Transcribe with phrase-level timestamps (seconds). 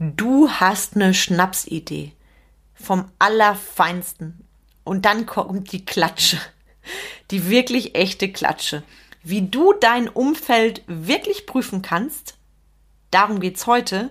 [0.00, 2.12] Du hast eine Schnapsidee
[2.74, 4.46] vom Allerfeinsten.
[4.84, 6.38] Und dann kommt die Klatsche.
[7.32, 8.84] Die wirklich echte Klatsche.
[9.24, 12.36] Wie du dein Umfeld wirklich prüfen kannst,
[13.10, 14.10] darum geht's heute.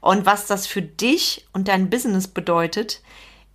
[0.00, 3.02] Und was das für dich und dein Business bedeutet,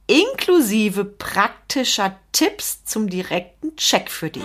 [0.07, 4.43] inklusive praktischer Tipps zum direkten Check für dich.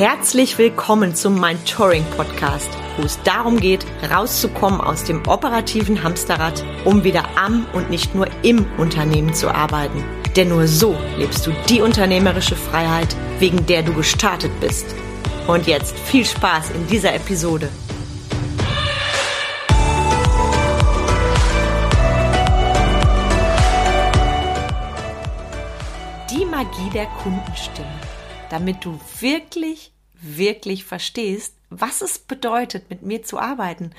[0.00, 6.64] Herzlich willkommen zum Mind Touring Podcast, wo es darum geht, rauszukommen aus dem operativen Hamsterrad,
[6.86, 10.02] um wieder am und nicht nur im Unternehmen zu arbeiten.
[10.36, 14.86] Denn nur so lebst du die unternehmerische Freiheit, wegen der du gestartet bist.
[15.46, 17.68] Und jetzt viel Spaß in dieser Episode.
[26.30, 28.00] Die Magie der Kundenstimme
[28.50, 29.89] damit du wirklich,
[30.22, 33.92] wirklich verstehst, was es bedeutet, mit mir zu arbeiten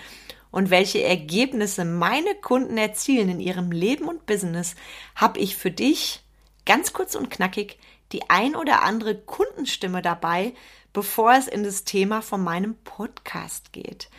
[0.51, 4.75] und welche Ergebnisse meine Kunden erzielen in ihrem Leben und Business,
[5.15, 6.21] habe ich für dich
[6.65, 7.79] ganz kurz und knackig
[8.11, 10.53] die ein oder andere Kundenstimme dabei,
[10.93, 14.09] bevor es in das Thema von meinem Podcast geht.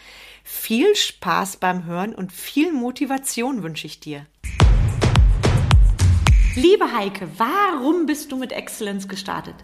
[0.43, 4.27] Viel Spaß beim Hören und viel Motivation wünsche ich dir.
[6.55, 9.55] Liebe Heike, warum bist du mit Excellence gestartet?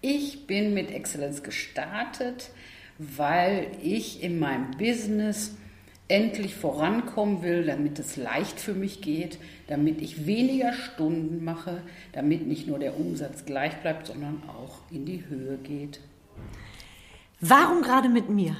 [0.00, 2.50] Ich bin mit Excellence gestartet,
[2.98, 5.56] weil ich in meinem Business
[6.08, 11.82] endlich vorankommen will, damit es leicht für mich geht, damit ich weniger Stunden mache,
[12.12, 16.00] damit nicht nur der Umsatz gleich bleibt, sondern auch in die Höhe geht.
[17.40, 18.56] Warum gerade mit mir?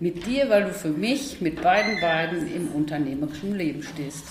[0.00, 4.26] Mit dir, weil du für mich mit beiden Beinen im unternehmerischen Leben stehst.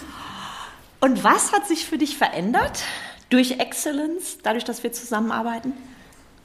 [1.00, 2.84] Und was hat sich für dich verändert?
[3.30, 5.74] Durch Excellence, dadurch, dass wir zusammenarbeiten?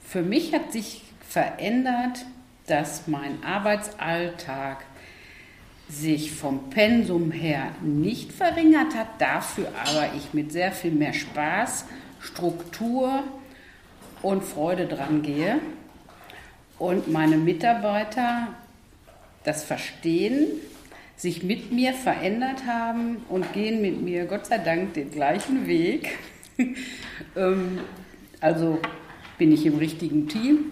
[0.03, 2.25] Für mich hat sich verändert,
[2.67, 4.83] dass mein Arbeitsalltag
[5.89, 11.85] sich vom Pensum her nicht verringert hat, dafür aber ich mit sehr viel mehr Spaß,
[12.19, 13.23] Struktur
[14.21, 15.59] und Freude dran gehe
[16.77, 18.47] und meine Mitarbeiter
[19.43, 20.47] das verstehen,
[21.17, 26.17] sich mit mir verändert haben und gehen mit mir Gott sei Dank den gleichen Weg
[27.35, 27.79] ähm,
[28.39, 28.79] also
[29.37, 30.71] bin ich im richtigen Team.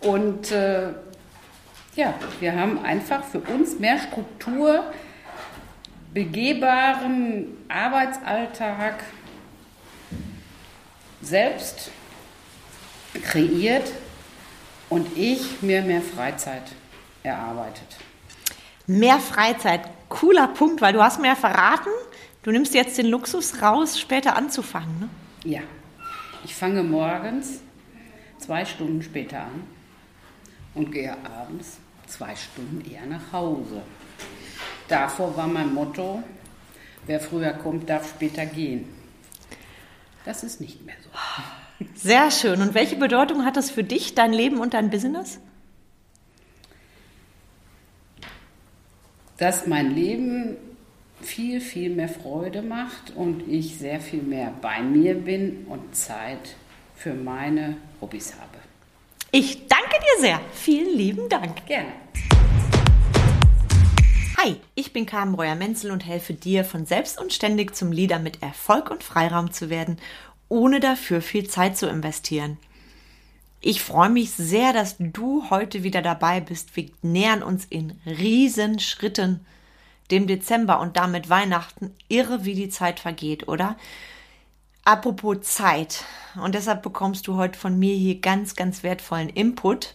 [0.00, 0.88] Und äh,
[1.96, 4.84] ja, wir haben einfach für uns mehr Struktur,
[6.14, 9.04] begehbaren Arbeitsalltag
[11.20, 11.90] selbst
[13.22, 13.92] kreiert
[14.88, 16.62] und ich mir mehr Freizeit
[17.22, 17.96] erarbeitet.
[18.86, 21.90] Mehr Freizeit, cooler Punkt, weil du hast mir ja verraten,
[22.42, 25.08] Du nimmst jetzt den Luxus raus, später anzufangen, ne?
[25.44, 25.60] Ja.
[26.44, 27.60] Ich fange morgens
[28.38, 29.64] zwei Stunden später an
[30.74, 33.82] und gehe abends zwei Stunden eher nach Hause.
[34.86, 36.22] Davor war mein Motto,
[37.06, 38.88] wer früher kommt, darf später gehen.
[40.24, 41.10] Das ist nicht mehr so.
[41.94, 42.60] Sehr schön.
[42.60, 45.40] Und welche Bedeutung hat das für dich, dein Leben und dein Business?
[49.36, 50.56] Dass mein Leben
[51.28, 56.56] viel, viel mehr Freude macht und ich sehr viel mehr bei mir bin und Zeit
[56.96, 58.58] für meine Hobbys habe.
[59.30, 60.40] Ich danke dir sehr.
[60.54, 61.66] Vielen lieben Dank.
[61.66, 61.92] Gerne.
[64.38, 68.42] Hi, ich bin Carmen Breuer-Menzel und helfe dir, von selbst und ständig zum Leader mit
[68.42, 69.98] Erfolg und Freiraum zu werden,
[70.48, 72.56] ohne dafür viel Zeit zu investieren.
[73.60, 76.74] Ich freue mich sehr, dass du heute wieder dabei bist.
[76.74, 79.44] Wir nähern uns in Riesenschritten
[80.10, 83.76] dem Dezember und damit Weihnachten irre, wie die Zeit vergeht, oder?
[84.84, 86.04] Apropos Zeit.
[86.42, 89.94] Und deshalb bekommst du heute von mir hier ganz, ganz wertvollen Input.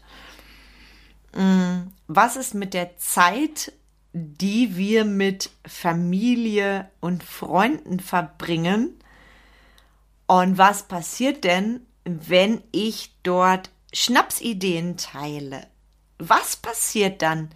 [1.36, 3.74] Mm, was ist mit der Zeit,
[4.14, 9.00] die wir mit Familie und Freunden verbringen?
[10.28, 15.68] Und was passiert denn, wenn ich dort Schnapsideen teile?
[16.20, 17.50] Was passiert dann?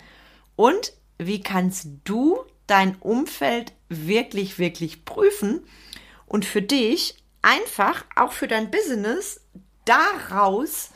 [0.56, 5.62] Und wie kannst du dein Umfeld wirklich, wirklich prüfen
[6.26, 9.42] und für dich einfach auch für dein Business
[9.86, 10.90] daraus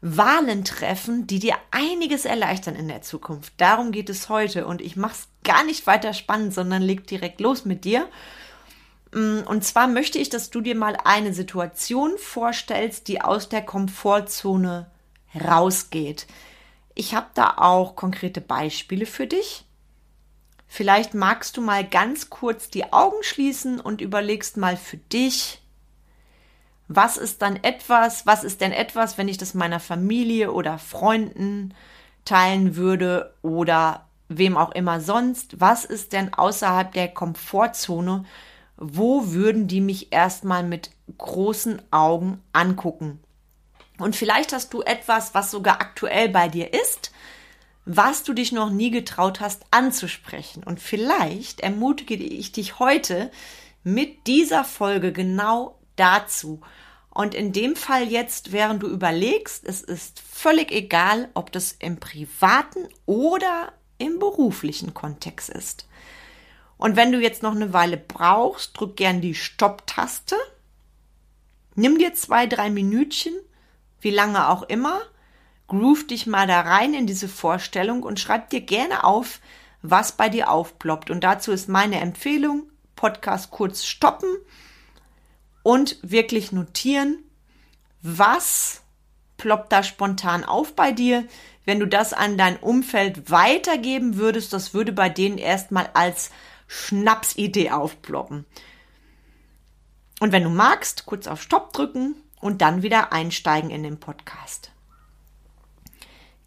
[0.00, 3.52] Wahlen treffen, die dir einiges erleichtern in der Zukunft.
[3.58, 7.40] Darum geht es heute und ich mache es gar nicht weiter spannend, sondern leg direkt
[7.40, 8.08] los mit dir.
[9.14, 13.62] Mm, und zwar möchte ich, dass du dir mal eine Situation vorstellst, die aus der
[13.62, 14.90] Komfortzone
[15.40, 16.26] rausgeht.
[16.94, 19.64] Ich habe da auch konkrete Beispiele für dich.
[20.74, 25.60] Vielleicht magst du mal ganz kurz die Augen schließen und überlegst mal für dich,
[26.88, 31.74] was ist dann etwas, was ist denn etwas, wenn ich das meiner Familie oder Freunden
[32.24, 35.60] teilen würde oder wem auch immer sonst.
[35.60, 38.24] Was ist denn außerhalb der Komfortzone?
[38.78, 40.88] Wo würden die mich erstmal mit
[41.18, 43.20] großen Augen angucken?
[43.98, 47.11] Und vielleicht hast du etwas, was sogar aktuell bei dir ist,
[47.84, 50.62] was du dich noch nie getraut hast anzusprechen.
[50.62, 53.30] Und vielleicht ermutige ich dich heute
[53.82, 56.60] mit dieser Folge genau dazu.
[57.10, 61.98] Und in dem Fall jetzt, während du überlegst, es ist völlig egal, ob das im
[61.98, 65.86] privaten oder im beruflichen Kontext ist.
[66.78, 70.36] Und wenn du jetzt noch eine Weile brauchst, drück gern die Stopp-Taste.
[71.74, 73.34] Nimm dir zwei, drei Minütchen,
[74.00, 75.00] wie lange auch immer,
[75.72, 79.40] groove dich mal da rein in diese Vorstellung und schreib dir gerne auf,
[79.80, 81.10] was bei dir aufploppt.
[81.10, 82.64] Und dazu ist meine Empfehlung,
[82.94, 84.28] Podcast kurz stoppen
[85.62, 87.20] und wirklich notieren,
[88.02, 88.82] was
[89.38, 91.26] ploppt da spontan auf bei dir.
[91.64, 96.30] Wenn du das an dein Umfeld weitergeben würdest, das würde bei denen erstmal als
[96.68, 98.44] Schnapsidee aufploppen.
[100.20, 104.71] Und wenn du magst, kurz auf Stopp drücken und dann wieder einsteigen in den Podcast.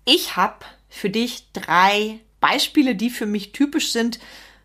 [0.05, 4.19] Ich habe für dich drei Beispiele, die für mich typisch sind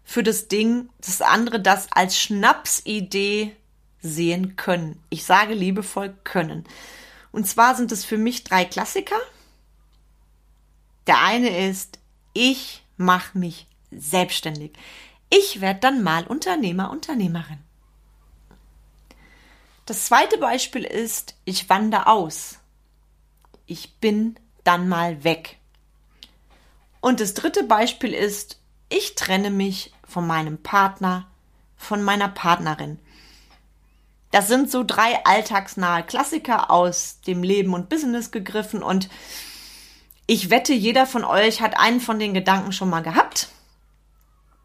[0.04, 3.56] für das Ding, das andere das als Schnapsidee
[4.02, 5.02] sehen können.
[5.08, 6.64] Ich sage liebevoll können.
[7.32, 9.18] Und zwar sind es für mich drei Klassiker.
[11.06, 11.98] Der eine ist,
[12.32, 14.72] ich mache mich selbstständig.
[15.30, 17.58] Ich werde dann mal Unternehmer, Unternehmerin.
[19.86, 22.58] Das zweite Beispiel ist, ich wandere aus.
[23.66, 24.38] Ich bin
[24.70, 25.58] dann mal weg.
[27.00, 31.26] Und das dritte Beispiel ist, ich trenne mich von meinem Partner,
[31.76, 33.00] von meiner Partnerin.
[34.30, 39.08] Das sind so drei alltagsnahe Klassiker aus dem Leben und Business gegriffen und
[40.28, 43.48] ich wette, jeder von euch hat einen von den Gedanken schon mal gehabt.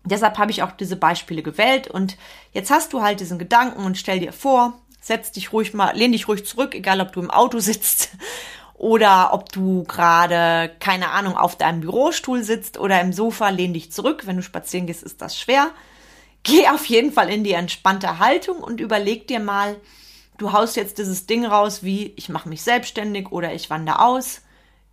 [0.03, 2.15] Deshalb habe ich auch diese Beispiele gewählt und
[2.51, 6.11] jetzt hast du halt diesen Gedanken und stell dir vor, setz dich ruhig mal, lehn
[6.11, 8.09] dich ruhig zurück, egal ob du im Auto sitzt
[8.85, 13.91] oder ob du gerade, keine Ahnung, auf deinem Bürostuhl sitzt oder im Sofa, lehn dich
[13.91, 14.27] zurück.
[14.27, 15.71] Wenn du spazieren gehst, ist das schwer.
[16.43, 19.75] Geh auf jeden Fall in die entspannte Haltung und überleg dir mal,
[20.37, 24.43] du haust jetzt dieses Ding raus wie ich mache mich selbstständig oder ich wandere aus.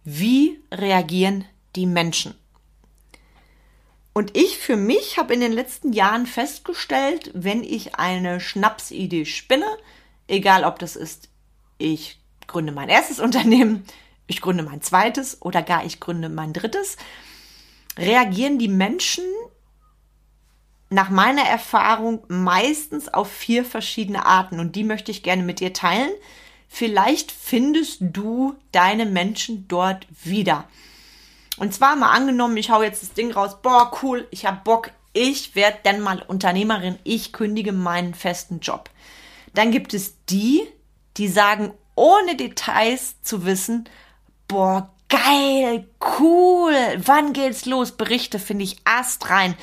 [0.05, 1.45] Wie reagieren
[1.77, 2.35] die Menschen?
[4.15, 9.69] Und ich für mich habe in den letzten Jahren festgestellt, wenn ich eine Schnapsidee spinne,
[10.29, 11.29] egal ob das ist,
[11.77, 12.22] ich
[12.53, 13.85] gründe mein erstes Unternehmen,
[14.27, 16.97] ich gründe mein zweites oder gar ich gründe mein drittes,
[17.99, 19.25] reagieren die Menschen
[20.91, 25.73] nach meiner Erfahrung meistens auf vier verschiedene Arten und die möchte ich gerne mit dir
[25.73, 26.11] teilen.
[26.69, 30.69] Vielleicht findest du deine Menschen dort wieder.
[31.59, 34.91] Und zwar mal angenommen, ich hau jetzt das Ding raus, boah, cool, ich hab Bock,
[35.13, 38.91] ich werde dann mal Unternehmerin, ich kündige meinen festen Job.
[39.55, 40.63] Dann gibt es die,
[41.19, 43.89] die sagen, ohne Details zu wissen,
[44.49, 45.87] boah, geil,
[46.19, 47.93] cool, wann geht's los?
[47.93, 49.55] Berichte finde ich astrein.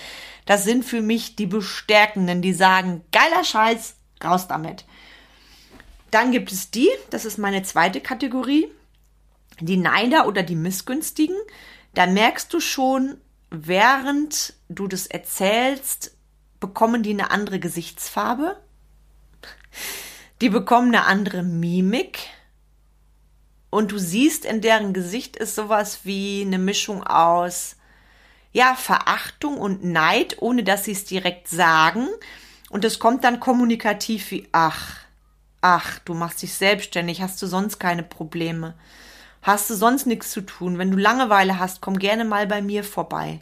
[0.46, 4.86] Das sind für mich die Bestärkenden, die sagen, geiler Scheiß, raus damit.
[6.12, 8.68] Dann gibt es die, das ist meine zweite Kategorie,
[9.60, 11.38] die Neider oder die Missgünstigen.
[11.94, 13.18] Da merkst du schon,
[13.52, 16.16] während du das erzählst,
[16.60, 18.58] bekommen die eine andere Gesichtsfarbe.
[20.42, 22.20] Die bekommen eine andere Mimik.
[23.70, 27.76] Und du siehst, in deren Gesicht ist sowas wie eine Mischung aus,
[28.52, 32.08] ja, Verachtung und Neid, ohne dass sie es direkt sagen.
[32.70, 34.96] Und es kommt dann kommunikativ wie, ach,
[35.62, 38.74] ach, du machst dich selbstständig, hast du sonst keine Probleme.
[39.42, 40.78] Hast du sonst nichts zu tun?
[40.78, 43.40] Wenn du Langeweile hast, komm gerne mal bei mir vorbei.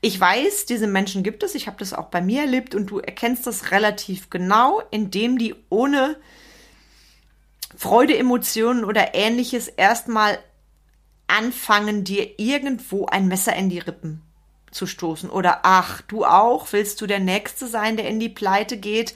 [0.00, 2.98] Ich weiß, diese Menschen gibt es, ich habe das auch bei mir erlebt und du
[2.98, 6.16] erkennst das relativ genau, indem die ohne
[7.76, 10.38] Freude, Emotionen oder ähnliches erstmal
[11.26, 14.22] anfangen, dir irgendwo ein Messer in die Rippen
[14.70, 15.30] zu stoßen.
[15.30, 19.14] Oder ach, du auch, willst du der Nächste sein, der in die Pleite geht?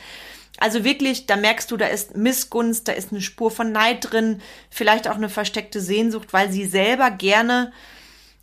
[0.58, 4.42] Also wirklich, da merkst du, da ist Missgunst, da ist eine Spur von Neid drin,
[4.68, 7.72] vielleicht auch eine versteckte Sehnsucht, weil sie selber gerne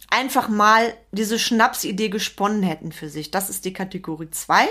[0.10, 3.32] einfach mal diese Schnapsidee gesponnen hätten für sich.
[3.32, 4.68] Das ist die Kategorie 2.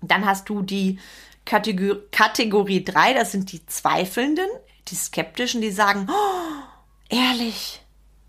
[0.00, 0.98] Dann hast du die
[1.44, 4.48] Kategor Kategorie 3, das sind die Zweifelnden,
[4.88, 7.82] die Skeptischen, die sagen, oh, ehrlich,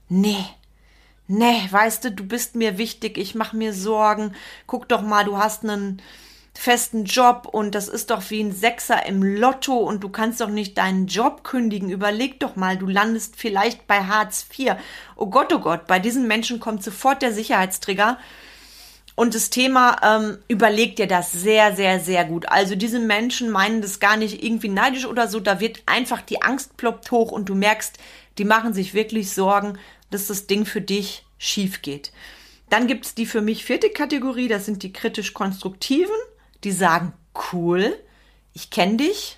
[0.10, 0.46] nee,
[1.28, 4.36] nee, weißt du, du bist mir wichtig, ich mache mir Sorgen,
[4.68, 6.02] guck doch mal, du hast einen
[6.58, 10.50] festen Job und das ist doch wie ein Sechser im Lotto und du kannst doch
[10.50, 11.90] nicht deinen Job kündigen.
[11.90, 14.76] Überleg doch mal, du landest vielleicht bei Hartz IV.
[15.16, 18.18] Oh Gott, oh Gott, bei diesen Menschen kommt sofort der Sicherheitstrigger.
[19.16, 22.50] Und das Thema ähm, überlegt dir das sehr, sehr, sehr gut.
[22.50, 25.40] Also diese Menschen meinen das gar nicht irgendwie neidisch oder so.
[25.40, 27.98] Da wird einfach die Angst ploppt hoch und du merkst,
[28.38, 29.78] die machen sich wirklich Sorgen,
[30.12, 32.12] dass das Ding für dich schief geht.
[32.70, 36.16] Dann gibt es die für mich vierte Kategorie, das sind die kritisch-konstruktiven,
[36.66, 37.14] die sagen,
[37.54, 37.98] cool,
[38.54, 39.38] ich kenne dich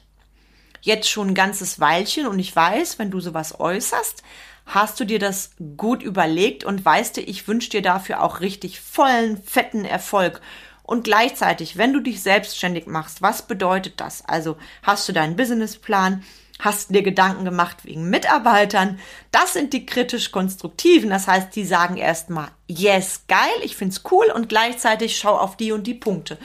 [0.82, 4.24] jetzt schon ein ganzes Weilchen und ich weiß, wenn du sowas äußerst,
[4.66, 8.80] hast du dir das gut überlegt und weißt du, ich wünsche dir dafür auch richtig
[8.80, 10.42] vollen, fetten Erfolg.
[10.84, 14.24] Und gleichzeitig, wenn du dich selbstständig machst, was bedeutet das?
[14.26, 16.24] Also hast du deinen Businessplan,
[16.60, 19.00] hast dir Gedanken gemacht wegen Mitarbeitern.
[19.32, 21.10] Das sind die kritisch-konstruktiven.
[21.10, 25.72] Das heißt, die sagen erstmal, yes, geil, ich find's cool und gleichzeitig schau auf die
[25.72, 26.38] und die Punkte.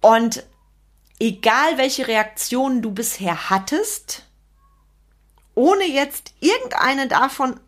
[0.00, 0.44] Und
[1.18, 4.24] egal welche Reaktionen du bisher hattest,
[5.54, 7.58] ohne jetzt irgendeine davon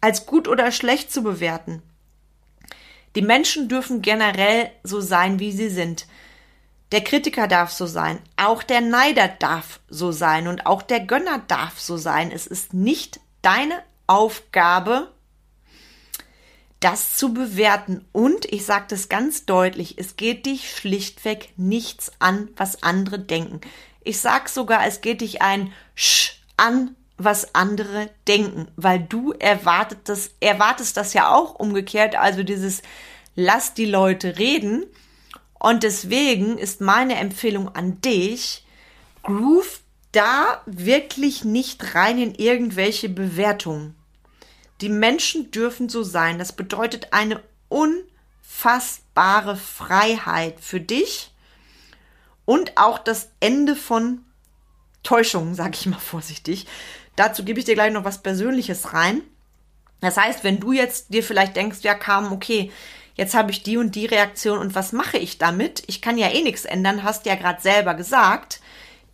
[0.00, 1.82] als gut oder schlecht zu bewerten.
[3.14, 6.06] Die Menschen dürfen generell so sein, wie sie sind.
[6.92, 11.38] Der Kritiker darf so sein, auch der Neider darf so sein und auch der Gönner
[11.48, 12.30] darf so sein.
[12.30, 15.13] Es ist nicht deine Aufgabe,
[16.84, 18.04] das zu bewerten.
[18.12, 23.62] Und ich sage das ganz deutlich, es geht dich schlichtweg nichts an, was andere denken.
[24.02, 30.00] Ich sage sogar, es geht dich ein Sch an, was andere denken, weil du erwartet
[30.04, 32.82] das, erwartest das ja auch umgekehrt, also dieses
[33.34, 34.84] lass die Leute reden.
[35.58, 38.66] Und deswegen ist meine Empfehlung an dich,
[39.22, 39.80] groove
[40.12, 43.94] da wirklich nicht rein in irgendwelche Bewertungen.
[44.84, 46.38] Die Menschen dürfen so sein.
[46.38, 51.32] Das bedeutet eine unfassbare Freiheit für dich
[52.44, 54.26] und auch das Ende von
[55.02, 56.66] Täuschungen, sage ich mal vorsichtig.
[57.16, 59.22] Dazu gebe ich dir gleich noch was Persönliches rein.
[60.02, 62.70] Das heißt, wenn du jetzt dir vielleicht denkst, ja, kam, okay,
[63.14, 65.82] jetzt habe ich die und die Reaktion und was mache ich damit?
[65.86, 68.60] Ich kann ja eh nichts ändern, hast ja gerade selber gesagt.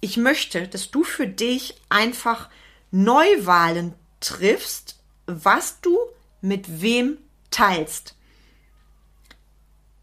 [0.00, 2.48] Ich möchte, dass du für dich einfach
[2.90, 4.99] Neuwahlen triffst,
[5.44, 5.98] was du
[6.40, 7.18] mit wem
[7.50, 8.14] teilst.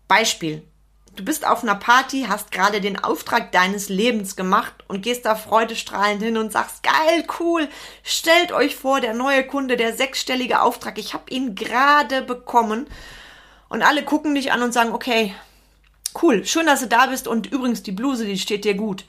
[0.07, 0.63] Beispiel.
[1.15, 5.34] Du bist auf einer Party, hast gerade den Auftrag deines Lebens gemacht und gehst da
[5.34, 7.67] freudestrahlend hin und sagst, geil, cool,
[8.03, 12.86] stellt euch vor, der neue Kunde, der sechsstellige Auftrag, ich habe ihn gerade bekommen.
[13.67, 15.34] Und alle gucken dich an und sagen, okay,
[16.22, 19.03] cool, schön, dass du da bist und übrigens die Bluse, die steht dir gut.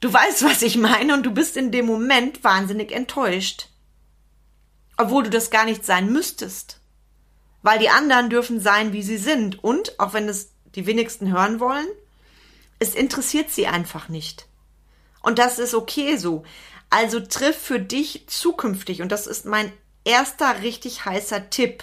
[0.00, 3.68] Du weißt, was ich meine und du bist in dem Moment wahnsinnig enttäuscht.
[4.96, 6.80] Obwohl du das gar nicht sein müsstest.
[7.62, 9.62] Weil die anderen dürfen sein, wie sie sind.
[9.62, 11.86] Und, auch wenn es die wenigsten hören wollen,
[12.78, 14.46] es interessiert sie einfach nicht.
[15.22, 16.44] Und das ist okay so.
[16.90, 19.72] Also triff für dich zukünftig, und das ist mein
[20.04, 21.82] erster richtig heißer Tipp,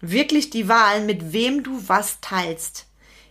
[0.00, 2.86] wirklich die Wahl, mit wem du was teilst.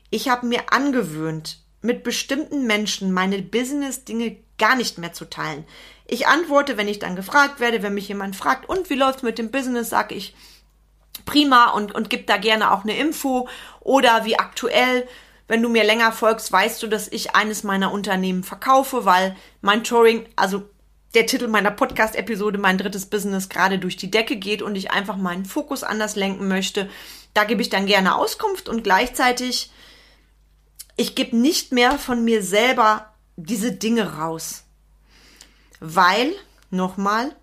[0.09, 5.65] Ich habe mir angewöhnt, mit bestimmten Menschen meine Business-Dinge gar nicht mehr zu teilen.
[6.11, 9.37] Ich antworte, wenn ich dann gefragt werde, wenn mich jemand fragt, und wie läuft's mit
[9.37, 10.33] dem Business, sage ich
[11.25, 13.47] prima und, und gib da gerne auch eine Info
[13.79, 15.07] oder wie aktuell.
[15.47, 19.83] Wenn du mir länger folgst, weißt du, dass ich eines meiner Unternehmen verkaufe, weil mein
[19.83, 20.63] Touring, also
[21.13, 25.17] der Titel meiner Podcast-Episode, mein drittes Business, gerade durch die Decke geht und ich einfach
[25.17, 26.89] meinen Fokus anders lenken möchte.
[27.35, 29.71] Da gebe ich dann gerne Auskunft und gleichzeitig,
[30.97, 34.65] ich gebe nicht mehr von mir selber diese Dinge raus.
[35.79, 36.33] Weil,
[36.69, 37.35] nochmal,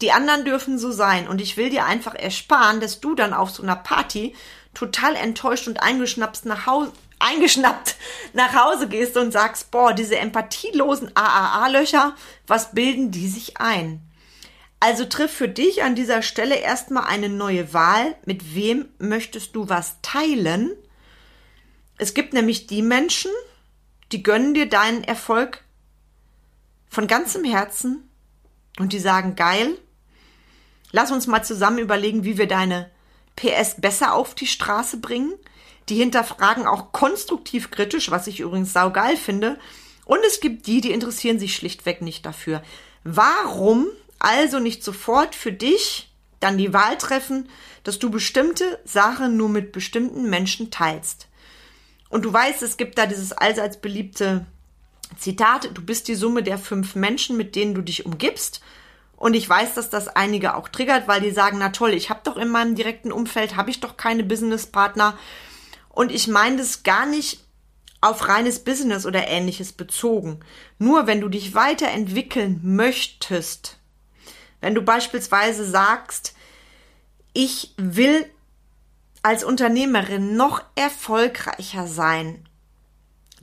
[0.00, 3.50] die anderen dürfen so sein und ich will dir einfach ersparen, dass du dann auf
[3.50, 4.34] so einer Party
[4.74, 7.96] total enttäuscht und eingeschnappt nach Hause, eingeschnappt
[8.32, 12.14] nach Hause gehst und sagst, boah, diese empathielosen AAA-Löcher,
[12.46, 14.00] was bilden die sich ein?
[14.80, 18.14] Also triff für dich an dieser Stelle erstmal eine neue Wahl.
[18.24, 20.70] Mit wem möchtest du was teilen?
[21.96, 23.32] Es gibt nämlich die Menschen,
[24.12, 25.64] die gönnen dir deinen Erfolg
[26.88, 28.08] von ganzem Herzen
[28.78, 29.76] und die sagen, geil,
[30.92, 32.90] lass uns mal zusammen überlegen, wie wir deine
[33.36, 35.32] PS besser auf die Straße bringen.
[35.88, 39.58] Die hinterfragen auch konstruktiv kritisch, was ich übrigens saugeil finde.
[40.04, 42.62] Und es gibt die, die interessieren sich schlichtweg nicht dafür.
[43.04, 43.86] Warum
[44.18, 47.48] also nicht sofort für dich dann die Wahl treffen,
[47.84, 51.28] dass du bestimmte Sachen nur mit bestimmten Menschen teilst?
[52.10, 54.46] Und du weißt, es gibt da dieses allseits beliebte
[55.16, 58.60] Zitat, du bist die Summe der fünf Menschen, mit denen du dich umgibst.
[59.16, 62.20] Und ich weiß, dass das einige auch triggert, weil die sagen, na toll, ich habe
[62.22, 65.18] doch in meinem direkten Umfeld, habe ich doch keine Businesspartner.
[65.88, 67.40] Und ich meine das gar nicht
[68.00, 70.40] auf reines Business oder ähnliches bezogen.
[70.78, 73.78] Nur wenn du dich weiterentwickeln möchtest,
[74.60, 76.34] wenn du beispielsweise sagst,
[77.32, 78.24] ich will
[79.22, 82.47] als Unternehmerin noch erfolgreicher sein,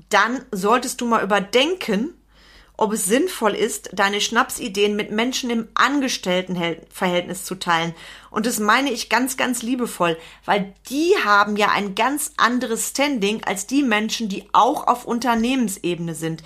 [0.10, 2.14] dann solltest du mal überdenken,
[2.78, 7.94] ob es sinnvoll ist, deine Schnapsideen mit Menschen im Angestelltenverhältnis zu teilen.
[8.32, 13.44] Und das meine ich ganz, ganz liebevoll, weil die haben ja ein ganz anderes Standing
[13.46, 16.44] als die Menschen, die auch auf Unternehmensebene sind.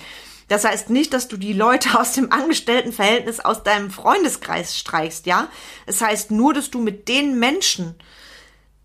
[0.50, 5.48] Das heißt nicht, dass du die Leute aus dem Angestelltenverhältnis aus deinem Freundeskreis streichst, ja?
[5.86, 7.96] Es heißt nur, dass du mit den Menschen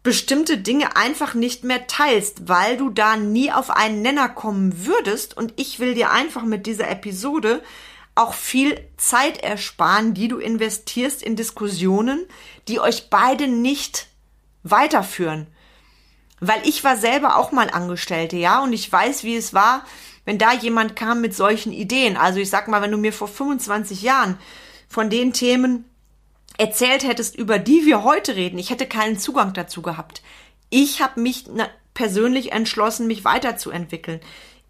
[0.05, 5.37] bestimmte Dinge einfach nicht mehr teilst, weil du da nie auf einen Nenner kommen würdest.
[5.37, 7.63] Und ich will dir einfach mit dieser Episode
[8.15, 12.27] auch viel Zeit ersparen, die du investierst in Diskussionen,
[12.69, 14.07] die euch beide nicht
[14.63, 15.49] weiterführen.
[16.39, 19.87] Weil ich war selber auch mal Angestellte, ja, und ich weiß, wie es war,
[20.27, 22.19] wenn da jemand kam mit solchen Ideen.
[22.19, 24.39] Also ich sag mal, wenn du mir vor 25 Jahren
[24.87, 25.87] von den Themen
[26.59, 30.23] erzählt hättest, über die wir heute reden, ich hätte keinen Zugang dazu gehabt.
[30.71, 31.45] Ich habe mich
[31.95, 34.21] persönlich entschlossen, mich weiterzuentwickeln.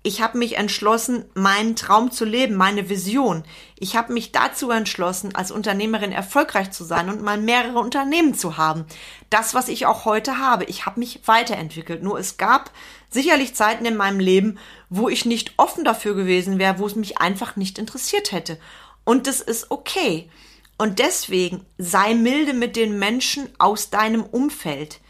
[0.06, 3.42] Ich habe mich entschlossen, meinen Traum zu leben, meine Vision.
[3.78, 8.58] Ich habe mich dazu entschlossen, als Unternehmerin erfolgreich zu sein und mal mehrere Unternehmen zu
[8.58, 8.84] haben.
[9.30, 10.64] Das, was ich auch heute habe.
[10.64, 12.02] Ich habe mich weiterentwickelt.
[12.02, 12.70] Nur es gab
[13.08, 14.58] sicherlich Zeiten in meinem Leben,
[14.90, 18.58] wo ich nicht offen dafür gewesen wäre, wo es mich einfach nicht interessiert hätte.
[19.04, 20.28] Und das ist okay.
[20.76, 25.00] Und deswegen sei milde mit den Menschen aus deinem Umfeld.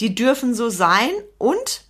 [0.00, 1.84] Die dürfen so sein und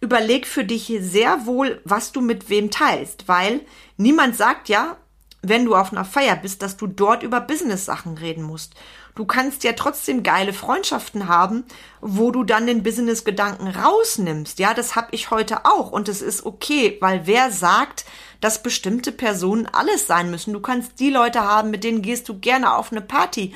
[0.00, 3.60] überleg für dich sehr wohl, was du mit wem teilst, weil
[3.96, 4.96] niemand sagt ja,
[5.40, 8.74] wenn du auf einer Feier bist, dass du dort über Business-Sachen reden musst.
[9.14, 11.64] Du kannst ja trotzdem geile Freundschaften haben,
[12.00, 14.58] wo du dann den Business-Gedanken rausnimmst.
[14.58, 18.04] Ja, das habe ich heute auch und es ist okay, weil wer sagt,
[18.40, 20.52] dass bestimmte Personen alles sein müssen.
[20.52, 23.54] Du kannst die Leute haben, mit denen gehst du gerne auf eine Party.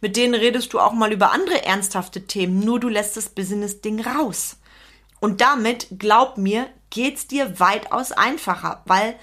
[0.00, 4.00] Mit denen redest du auch mal über andere ernsthafte Themen, nur du lässt das Business-Ding
[4.04, 4.56] raus.
[5.20, 9.14] Und damit, glaub mir, geht's dir weitaus einfacher, weil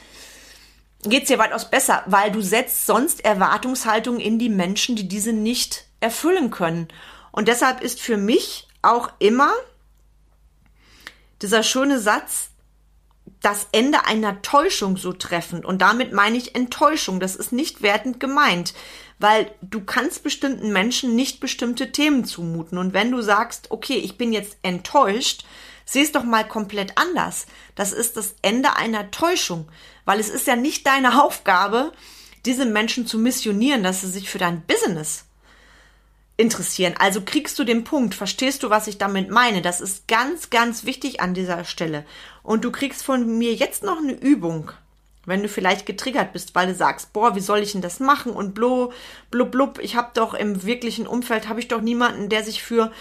[1.04, 5.86] geht's dir weitaus besser, weil du setzt sonst Erwartungshaltungen in die Menschen, die diese nicht
[6.00, 6.88] erfüllen können.
[7.32, 9.52] Und deshalb ist für mich auch immer
[11.42, 12.49] dieser schöne Satz,
[13.42, 15.66] das Ende einer Täuschung so treffend.
[15.66, 17.20] Und damit meine ich Enttäuschung.
[17.20, 18.74] Das ist nicht wertend gemeint,
[19.18, 22.78] weil du kannst bestimmten Menschen nicht bestimmte Themen zumuten.
[22.78, 25.46] Und wenn du sagst, okay, ich bin jetzt enttäuscht,
[25.86, 27.48] sieh es doch mal komplett anders.
[27.76, 29.68] Das ist das Ende einer Täuschung,
[30.06, 31.92] weil es ist ja nicht deine Aufgabe,
[32.46, 35.26] diese Menschen zu missionieren, dass sie sich für dein Business
[36.40, 36.96] interessieren.
[36.98, 39.62] Also kriegst du den Punkt, verstehst du, was ich damit meine?
[39.62, 42.06] Das ist ganz, ganz wichtig an dieser Stelle.
[42.50, 44.72] Und du kriegst von mir jetzt noch eine Übung,
[45.28, 48.32] wenn du vielleicht getriggert bist, weil du sagst, boah, wie soll ich denn das machen?
[48.32, 48.92] Und blub,
[49.30, 52.92] blub, blub, ich habe doch im wirklichen Umfeld, habe ich doch niemanden, der sich für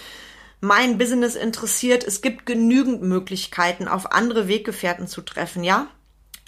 [0.61, 2.03] mein Business interessiert.
[2.03, 5.87] Es gibt genügend Möglichkeiten, auf andere Weggefährten zu treffen, ja?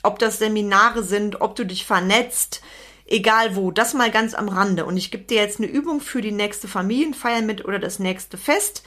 [0.04, 2.62] Ob das Seminare sind, ob du dich vernetzt,
[3.08, 4.86] egal wo, das mal ganz am Rande.
[4.86, 8.38] Und ich gebe dir jetzt eine Übung für die nächste Familienfeier mit oder das nächste
[8.38, 8.84] Fest.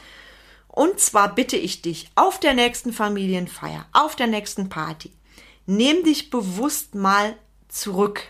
[0.74, 5.12] Und zwar bitte ich dich auf der nächsten Familienfeier, auf der nächsten Party,
[5.66, 7.36] nimm dich bewusst mal
[7.68, 8.24] zurück.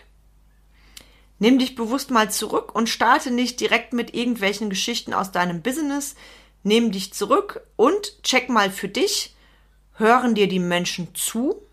[1.39, 6.13] Nimm dich bewusst mal zurück und starte nicht direkt mit irgendwelchen Geschichten aus deinem Business.
[6.61, 9.35] Nimm dich zurück und check mal für dich,
[9.93, 11.63] hören dir die Menschen zu,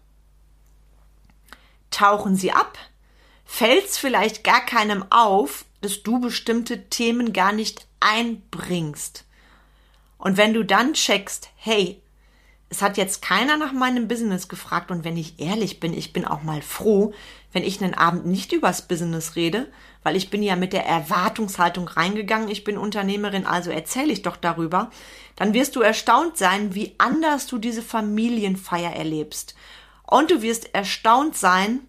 [1.91, 2.79] tauchen sie ab,
[3.45, 9.27] fällt es vielleicht gar keinem auf, dass du bestimmte Themen gar nicht einbringst.
[10.23, 12.01] Und wenn du dann checkst, hey,
[12.69, 16.25] es hat jetzt keiner nach meinem Business gefragt und wenn ich ehrlich bin, ich bin
[16.25, 17.13] auch mal froh,
[17.53, 19.67] wenn ich einen Abend nicht übers Business rede,
[20.05, 24.37] weil ich bin ja mit der Erwartungshaltung reingegangen, ich bin Unternehmerin, also erzähle ich doch
[24.37, 24.93] darüber,
[25.35, 29.57] dann wirst du erstaunt sein, wie anders du diese Familienfeier erlebst.
[30.07, 31.81] Und du wirst erstaunt sein,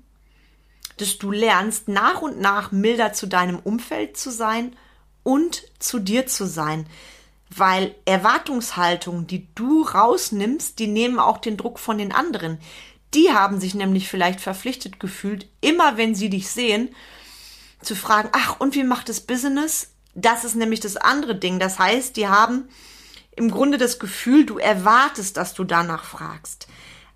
[0.97, 4.75] dass du lernst, nach und nach milder zu deinem Umfeld zu sein
[5.21, 6.87] und zu dir zu sein.
[7.55, 12.59] Weil Erwartungshaltungen, die du rausnimmst, die nehmen auch den Druck von den anderen.
[13.13, 16.95] Die haben sich nämlich vielleicht verpflichtet gefühlt, immer wenn sie dich sehen,
[17.81, 19.91] zu fragen, ach, und wie macht das Business?
[20.15, 21.59] Das ist nämlich das andere Ding.
[21.59, 22.69] Das heißt, die haben
[23.35, 26.67] im Grunde das Gefühl, du erwartest, dass du danach fragst.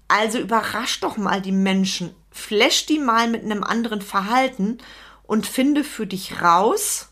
[0.07, 4.77] Also überrasch doch mal die Menschen flash die mal mit einem anderen Verhalten
[5.23, 7.09] und finde für dich raus,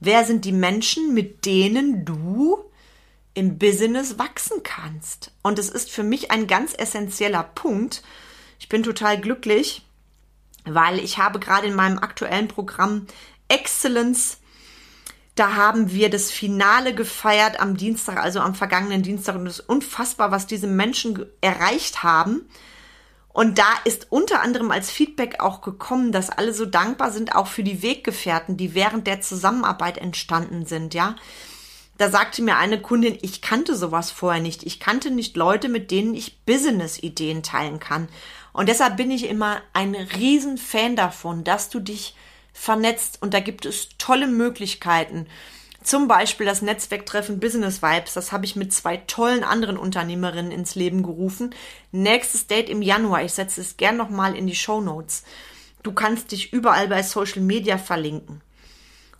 [0.00, 2.64] wer sind die Menschen, mit denen du
[3.34, 5.32] im Business wachsen kannst.
[5.42, 8.02] Und es ist für mich ein ganz essentieller Punkt.
[8.58, 9.82] Ich bin total glücklich,
[10.64, 13.06] weil ich habe gerade in meinem aktuellen Programm
[13.48, 14.38] Excellence
[15.38, 19.36] da haben wir das Finale gefeiert am Dienstag, also am vergangenen Dienstag.
[19.36, 22.48] Und es ist unfassbar, was diese Menschen erreicht haben.
[23.38, 27.46] Und da ist unter anderem als Feedback auch gekommen, dass alle so dankbar sind, auch
[27.46, 31.14] für die Weggefährten, die während der Zusammenarbeit entstanden sind, ja.
[31.98, 34.64] Da sagte mir eine Kundin, ich kannte sowas vorher nicht.
[34.64, 38.08] Ich kannte nicht Leute, mit denen ich Business-Ideen teilen kann.
[38.52, 42.16] Und deshalb bin ich immer ein Riesenfan davon, dass du dich
[42.52, 45.28] vernetzt und da gibt es tolle Möglichkeiten.
[45.88, 48.12] Zum Beispiel das Netzwerktreffen Business Vibes.
[48.12, 51.54] Das habe ich mit zwei tollen anderen Unternehmerinnen ins Leben gerufen.
[51.92, 53.22] Nächstes Date im Januar.
[53.22, 55.24] Ich setze es gern nochmal in die Show Notes.
[55.82, 58.42] Du kannst dich überall bei Social Media verlinken.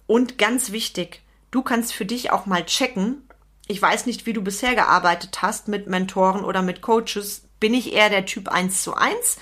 [0.06, 3.26] Und ganz wichtig, du kannst für dich auch mal checken.
[3.66, 7.44] Ich weiß nicht, wie du bisher gearbeitet hast mit Mentoren oder mit Coaches.
[7.60, 9.38] Bin ich eher der Typ 1 zu 1?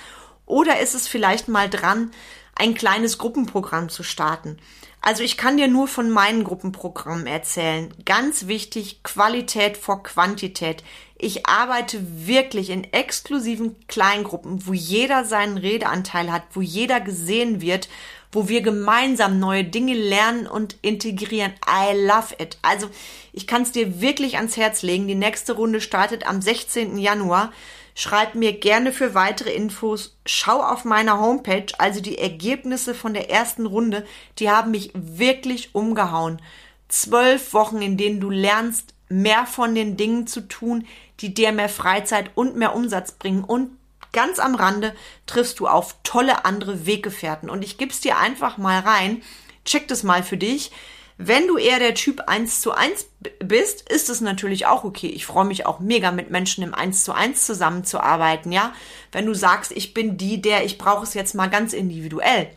[0.47, 2.13] Oder ist es vielleicht mal dran,
[2.57, 4.59] ein kleines Gruppenprogramm zu starten.
[5.07, 7.95] Also ich kann dir nur von meinen Gruppenprogrammen erzählen.
[8.05, 10.83] Ganz wichtig, Qualität vor Quantität.
[11.17, 17.89] Ich arbeite wirklich in exklusiven Kleingruppen, wo jeder seinen Redeanteil hat, wo jeder gesehen wird,
[18.33, 21.53] wo wir gemeinsam neue Dinge lernen und integrieren.
[21.65, 22.59] I love it.
[22.63, 22.89] Also
[23.33, 25.07] ich kann es dir wirklich ans Herz legen.
[25.07, 26.99] Die nächste Runde startet am 16.
[26.99, 27.53] Januar.
[27.99, 30.19] Schreib mir gerne für weitere Infos.
[30.27, 34.07] Schau auf meiner Homepage, also die Ergebnisse von der ersten Runde,
[34.39, 36.43] die haben mich wirklich umgehauen.
[36.89, 40.87] Zwölf Wochen, in denen du lernst, mehr von den Dingen zu tun,
[41.21, 43.45] die dir mehr Freizeit und mehr Umsatz bringen.
[43.45, 43.71] Und
[44.13, 47.49] ganz am Rande triffst du auf tolle andere Weggefährten.
[47.49, 49.23] Und ich gib's dir einfach mal rein.
[49.65, 50.71] Check das mal für dich.
[51.19, 53.07] Wenn du eher der Typ 1 zu 1
[53.43, 55.07] bist, ist es natürlich auch okay.
[55.07, 58.75] Ich freue mich auch mega mit Menschen im 1 zu 1 zusammenzuarbeiten, ja.
[59.13, 62.51] Wenn du sagst, ich bin die, der, ich brauche es jetzt mal ganz individuell.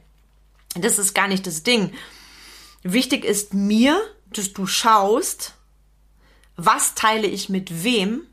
[0.76, 1.94] Das ist gar nicht das Ding.
[2.84, 4.00] Wichtig ist mir,
[4.32, 5.56] dass du schaust,
[6.58, 8.28] was teile ich mit wem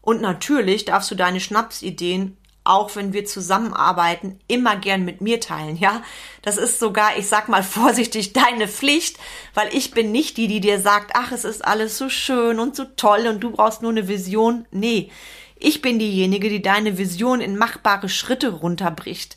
[0.00, 5.76] und natürlich darfst du deine Schnapsideen auch wenn wir zusammenarbeiten, immer gern mit mir teilen,
[5.76, 6.02] ja?
[6.42, 9.18] Das ist sogar, ich sag mal vorsichtig, deine Pflicht,
[9.54, 12.76] weil ich bin nicht die, die dir sagt, ach, es ist alles so schön und
[12.76, 14.66] so toll und du brauchst nur eine Vision.
[14.70, 15.10] Nee,
[15.58, 19.36] ich bin diejenige, die deine Vision in machbare Schritte runterbricht.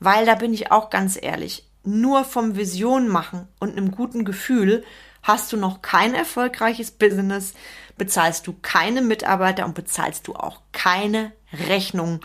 [0.00, 4.84] Weil da bin ich auch ganz ehrlich, nur vom Vision machen und einem guten Gefühl
[5.22, 7.54] hast du noch kein erfolgreiches Business,
[7.96, 11.32] bezahlst du keine Mitarbeiter und bezahlst du auch keine
[11.68, 12.20] Rechnung.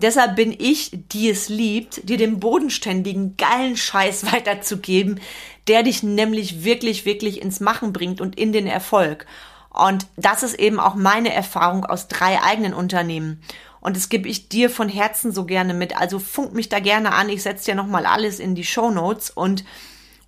[0.00, 5.20] Deshalb bin ich, die es liebt, dir den bodenständigen, geilen Scheiß weiterzugeben,
[5.66, 9.26] der dich nämlich wirklich, wirklich ins Machen bringt und in den Erfolg.
[9.70, 13.42] Und das ist eben auch meine Erfahrung aus drei eigenen Unternehmen.
[13.80, 15.96] Und das gebe ich dir von Herzen so gerne mit.
[15.96, 17.28] Also funk mich da gerne an.
[17.28, 19.30] Ich setze dir nochmal alles in die Show Notes.
[19.30, 19.64] Und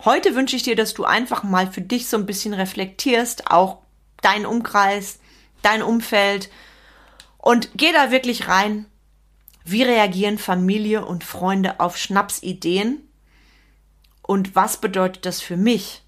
[0.04, 3.78] heute wünsche ich dir, dass du einfach mal für dich so ein bisschen reflektierst, auch
[4.22, 5.18] deinen Umkreis,
[5.62, 6.50] dein Umfeld.
[7.38, 8.86] Und geh da wirklich rein
[9.64, 13.08] wie reagieren Familie und Freunde auf Schnapsideen?
[14.22, 16.02] Und was bedeutet das für mich?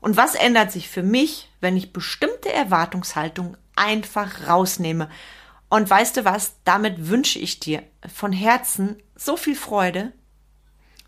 [0.00, 5.10] Und was ändert sich für mich, wenn ich bestimmte Erwartungshaltung einfach rausnehme?
[5.68, 10.12] Und weißt du was, damit wünsche ich dir von Herzen so viel Freude,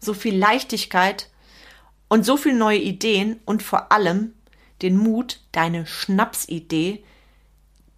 [0.00, 1.30] so viel Leichtigkeit
[2.08, 4.34] und so viel neue Ideen und vor allem
[4.82, 7.04] den Mut, deine Schnapsidee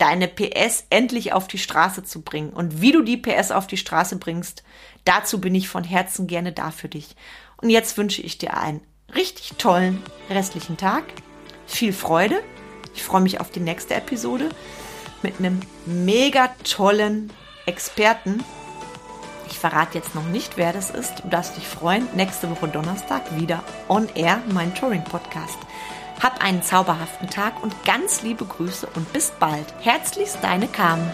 [0.03, 2.51] deine PS endlich auf die Straße zu bringen.
[2.51, 4.65] Und wie du die PS auf die Straße bringst,
[5.05, 7.15] dazu bin ich von Herzen gerne da für dich.
[7.59, 8.81] Und jetzt wünsche ich dir einen
[9.15, 11.05] richtig tollen restlichen Tag.
[11.67, 12.43] Viel Freude.
[12.97, 14.49] Ich freue mich auf die nächste Episode
[15.23, 17.33] mit einem mega tollen
[17.67, 18.43] Experten.
[19.51, 21.21] Ich verrate jetzt noch nicht, wer das ist.
[21.23, 22.09] Du darfst dich freuen.
[22.17, 25.59] Nächste Woche Donnerstag wieder on air, mein Touring Podcast.
[26.21, 29.67] Hab einen zauberhaften Tag und ganz liebe Grüße und bis bald.
[29.81, 31.11] Herzlichst deine Carmen.